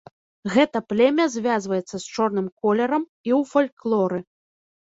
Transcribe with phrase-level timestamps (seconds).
[0.53, 4.19] Гэта племя звязваецца з чорным колерам і ў фальклоры.